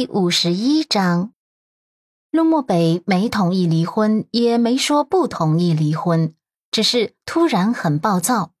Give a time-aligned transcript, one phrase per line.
[0.00, 1.34] 第五十一章，
[2.30, 6.32] 陆漠北没同意离婚，也没说不同意离婚，
[6.70, 8.52] 只是突然很暴躁。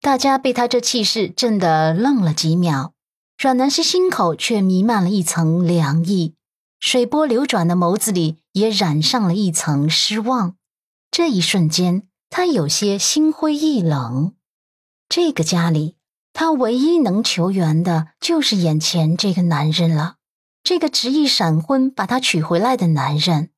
[0.00, 2.92] 大家被他这气势震得愣了几秒。
[3.38, 6.34] 阮南希心口却弥漫了一层凉意，
[6.80, 10.56] 水波流转的眸子里也染上了一层失望。
[11.12, 14.34] 这一瞬间，他有些心灰意冷。
[15.08, 15.94] 这个家里。
[16.32, 20.16] 他唯一能求援的就是眼前这个男人了，
[20.62, 23.50] 这个执意闪婚把她娶回来的男人。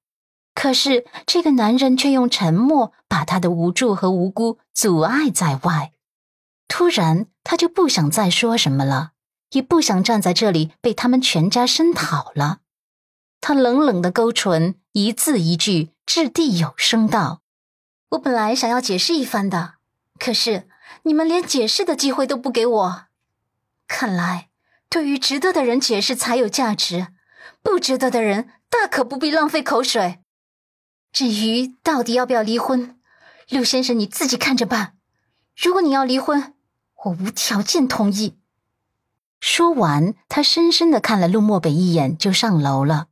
[0.54, 5.92] 可是这个男人却用沉默把他的无助和无辜阻碍在外。
[6.68, 9.12] 突然，他就不想再说什么了，
[9.52, 12.58] 也不想站在这里被他们全家声讨了。
[13.40, 17.40] 他冷冷的勾唇，一字一句掷地有声道
[18.10, 19.74] ：“我本来想要解释一番的，
[20.18, 20.68] 可是……”
[21.04, 23.04] 你们连解释的机会都不给我，
[23.88, 24.50] 看来
[24.92, 27.06] 对于值得的人解释才有价值，
[27.62, 30.18] 不值得的人大可不必浪费口水。
[31.10, 33.00] 至于到底要不要离婚，
[33.48, 34.92] 陆先生你自己看着办。
[35.56, 36.52] 如果你要离婚，
[37.04, 38.38] 我无条件同意。
[39.40, 43.06] 说完，他深深的看了陆漠北一眼，就上楼了。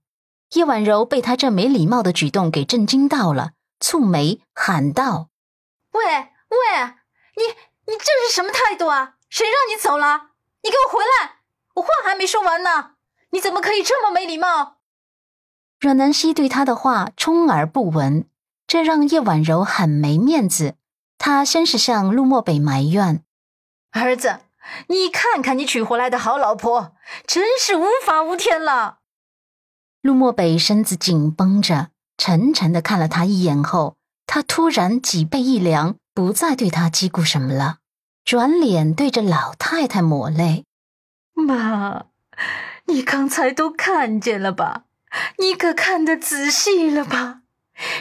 [0.52, 5.30] 叶婉柔被他这没礼貌的举动给震惊到了，蹙眉喊道
[5.92, 6.58] ：“喂喂，
[7.36, 7.42] 你！”
[7.90, 9.14] 你这是什么态度啊？
[9.30, 10.32] 谁让你走了？
[10.62, 11.19] 你给我回来！
[12.10, 12.94] 还没说完呢，
[13.30, 14.78] 你怎么可以这么没礼貌？
[15.78, 18.28] 阮南希对他的话充耳不闻，
[18.66, 20.74] 这让叶婉柔很没面子。
[21.18, 23.22] 她先是向陆漠北埋怨
[23.92, 24.40] ：“儿子，
[24.88, 26.96] 你看看你娶回来的好老婆，
[27.28, 28.98] 真是无法无天了。”
[30.02, 37.76] 陆漠北身子紧绷着，沉沉的看了他一眼后，他突然脊背一凉，不再对他嘀咕什么了。
[38.24, 40.64] 转脸对着老太太抹泪
[41.34, 42.06] ：“妈，
[42.86, 44.84] 你刚才都看见了吧？
[45.38, 47.42] 你可看得仔细了吧？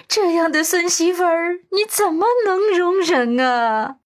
[0.08, 3.98] 这样的孙媳妇儿，你怎么能容忍啊？”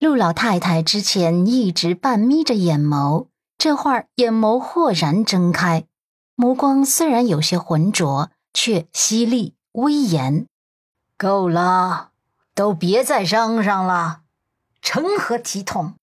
[0.00, 5.84] 陆老太太之前一直半眯着眼眸，这会儿眼眸豁然睁开，
[6.34, 10.46] 目光虽然有些浑浊，却犀利威严。
[11.16, 12.10] 够了，
[12.54, 14.22] 都别再嚷嚷了。
[14.82, 15.94] 成何体统？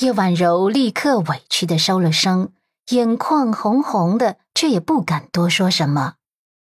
[0.00, 2.52] 叶婉柔立刻委屈的收了声，
[2.88, 6.14] 眼眶红红的，却也不敢多说什么。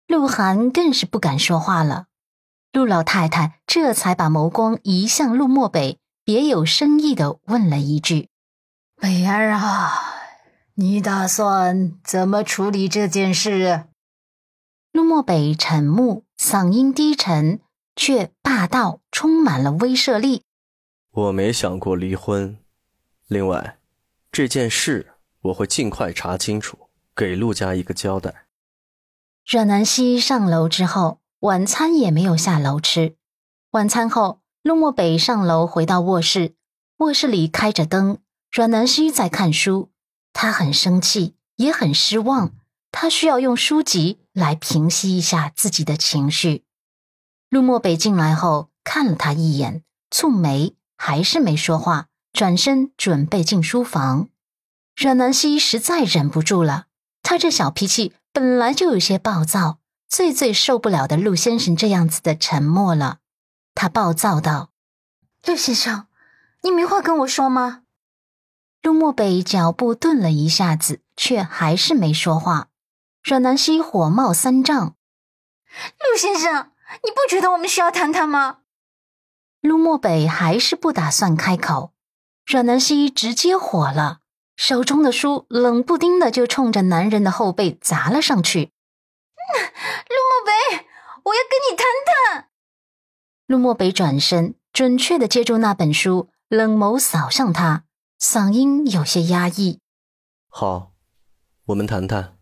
[0.06, 2.08] 鹿晗更是不敢说话了。
[2.72, 8.28] 陆老太太这才把眸光移向陆漠北，别有深意的问了一句
[9.00, 9.92] ：“北儿啊，
[10.74, 13.84] 你打算怎么处理这件事？”
[14.92, 17.60] 陆漠北沉默，嗓音低沉，
[17.96, 20.42] 却霸道，充满了威慑力。
[21.10, 22.58] 我没想过离婚，
[23.28, 23.78] 另外，
[24.30, 28.46] 这件事我会尽快查清楚，给陆家一个交代。
[29.46, 33.16] 阮南希上楼之后，晚餐也没有下楼吃。
[33.70, 36.54] 晚餐后，陆漠北上楼回到卧室，
[36.98, 38.18] 卧室里开着灯，
[38.50, 39.90] 阮南希在看书。
[40.32, 42.52] 他很生气，也很失望，
[42.90, 46.64] 他需要用书籍来平息一下自己的情绪。
[47.48, 50.76] 陆漠北进来后，看了他一眼，蹙眉。
[51.04, 54.28] 还是没说话，转身准备进书房。
[54.96, 56.86] 阮南希实在忍不住了，
[57.22, 59.78] 她这小脾气本来就有些暴躁，
[60.08, 63.18] 最最受不了的陆先生这样子的沉默了。
[63.74, 64.70] 他暴躁道
[65.46, 66.06] ：“陆先生，
[66.62, 67.84] 你没话跟我说吗？”
[68.82, 72.68] 陆漠北脚步顿了一下子，却还是没说话。
[73.22, 74.96] 阮南希火冒三丈
[76.00, 76.72] ：“陆先生，
[77.02, 78.58] 你不觉得我们需要谈谈吗？”
[79.62, 81.92] 陆漠北还是不打算开口，
[82.44, 84.18] 阮南希直接火了，
[84.56, 88.70] 手中的书冷不丁的就冲着男人的后背砸了上去。
[90.08, 90.86] 陆漠北，
[91.24, 91.86] 我要跟你谈
[92.34, 92.48] 谈。
[93.46, 97.84] 陆漠北转身，准确的接住那本书，冷眸扫向他，
[98.20, 99.80] 嗓音有些压抑
[100.48, 100.92] ：“好，
[101.66, 102.38] 我们谈谈。”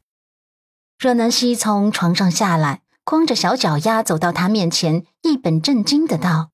[0.98, 6.50] 阮南希从床上下来，光着小脚丫走到他面前，一本正经的道。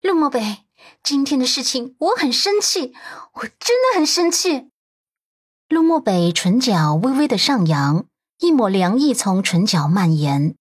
[0.00, 0.63] 陆漠北，
[1.02, 2.94] 今天的事情我很生气，
[3.34, 4.70] 我真的很生气。
[5.68, 8.06] 陆漠北唇角微微的上扬，
[8.38, 10.56] 一抹凉意从唇角蔓延。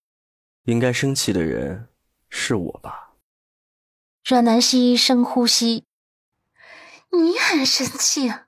[0.65, 1.89] 应该生气的人
[2.29, 3.11] 是我吧？
[4.25, 5.83] 阮南希深呼吸。
[7.11, 8.47] 你很生气啊？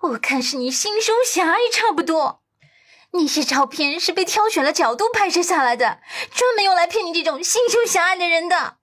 [0.00, 2.42] 我看是你心胸狭隘差不多。
[3.12, 6.00] 那些照片是被挑选了角度拍摄下来的，
[6.30, 8.78] 专门用来骗你这种心胸狭隘的人的。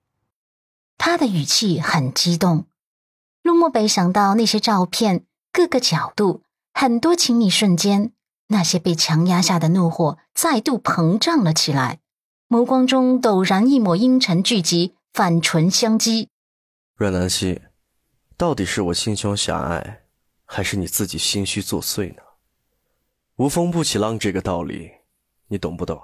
[1.04, 2.66] 他的语气很激动。
[3.42, 8.12] 陆漠北想到那些照片，各个角度，很多亲密瞬间，
[8.46, 11.98] 那些被强压下的怒火再度膨胀了起来，
[12.48, 16.28] 眸光中陡然一抹阴沉聚集，反唇相讥
[16.94, 17.62] ：“阮南希，
[18.36, 20.04] 到底是我心胸狭隘，
[20.44, 22.22] 还是你自己心虚作祟呢？
[23.38, 24.92] 无风不起浪这个道理，
[25.48, 26.00] 你懂不懂？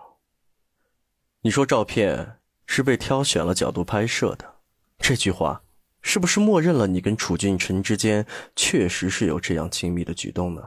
[1.43, 4.57] 你说照片是被挑选了角度拍摄的，
[4.99, 5.63] 这句话。”
[6.01, 8.25] 是不是默认了你跟楚俊辰之间
[8.55, 10.63] 确实是有这样亲密的举动呢？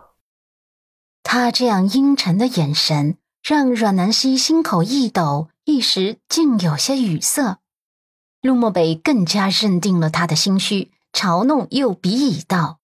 [1.23, 7.59] 他这样阴沉的眼神让阮南希心口一抖，一时竟有些语塞。
[8.41, 12.81] 陆漠北更加认定了他的心虚，嘲弄又鄙夷道：“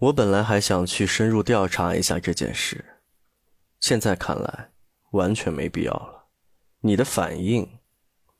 [0.00, 3.02] 我本来还想去深入调查一下这件事，
[3.78, 4.70] 现在看来
[5.12, 6.28] 完全没必要了。
[6.80, 7.78] 你的反应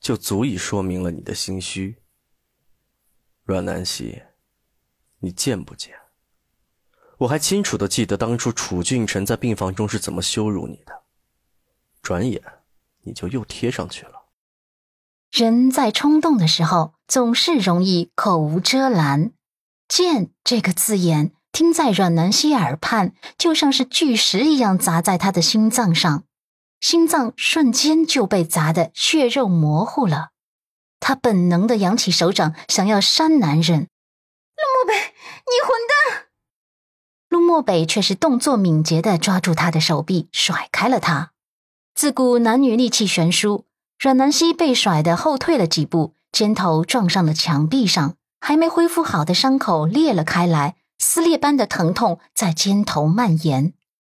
[0.00, 1.98] 就足以说明了你的心虚。”
[3.44, 4.22] 阮南希，
[5.18, 5.94] 你贱不贱？
[7.18, 11.02] 我还清楚的记得当初楚俊辰在病房中是怎么羞辱你的，
[12.00, 12.42] 转眼
[13.02, 14.24] 你就又贴上去了。
[15.30, 19.32] 人在冲动的时候，总是容易口无遮拦。
[19.86, 26.24] 贱这个字眼听在阮南希耳畔，就像是巨石一样砸在他的心脏上，
[26.80, 30.30] 心脏瞬间就被砸得血肉模糊了。
[31.06, 33.88] 他本能的扬起手掌，想要扇男人。
[34.56, 36.28] 陆漠北，你混蛋！
[37.28, 41.32] 陆漠北却是动作敏捷的抓住他的手臂，甩开了他。
[41.94, 43.66] 自古男女力气悬殊，
[43.98, 53.74] 阮南希被甩的后退了几步，肩头撞上了墙壁上，还没恢复好的伤口裂了开来，撕裂般的疼痛在肩头蔓延。